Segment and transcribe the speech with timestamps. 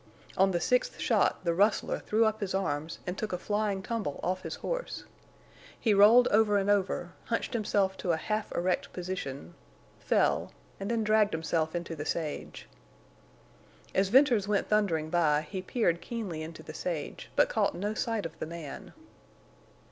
[0.35, 4.19] On the sixth shot the rustler threw up his arms and took a flying tumble
[4.23, 5.05] off his horse.
[5.79, 9.53] He rolled over and over, hunched himself to a half erect position,
[9.99, 12.67] fell, and then dragged himself into the sage.
[13.93, 18.25] As Venters went thundering by he peered keenly into the sage, but caught no sign
[18.25, 18.93] of the man.